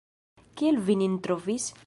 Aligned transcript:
Kiel 0.61 0.81
vi 0.89 0.97
nin 1.03 1.21
trovis? 1.29 1.73